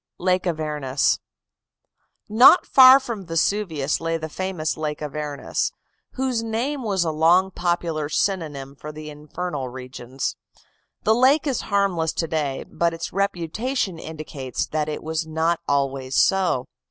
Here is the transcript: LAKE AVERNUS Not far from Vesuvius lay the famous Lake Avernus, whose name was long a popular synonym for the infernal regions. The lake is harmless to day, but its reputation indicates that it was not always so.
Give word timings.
LAKE 0.17 0.47
AVERNUS 0.47 1.19
Not 2.27 2.65
far 2.65 2.99
from 2.99 3.23
Vesuvius 3.27 4.01
lay 4.01 4.17
the 4.17 4.29
famous 4.29 4.75
Lake 4.75 4.99
Avernus, 4.99 5.71
whose 6.13 6.41
name 6.41 6.81
was 6.81 7.05
long 7.05 7.49
a 7.49 7.51
popular 7.51 8.09
synonym 8.09 8.75
for 8.75 8.91
the 8.91 9.11
infernal 9.11 9.69
regions. 9.69 10.35
The 11.03 11.13
lake 11.13 11.45
is 11.45 11.61
harmless 11.61 12.13
to 12.13 12.27
day, 12.27 12.65
but 12.67 12.95
its 12.95 13.13
reputation 13.13 13.99
indicates 13.99 14.65
that 14.65 14.89
it 14.89 15.03
was 15.03 15.27
not 15.27 15.59
always 15.69 16.15
so. 16.15 16.65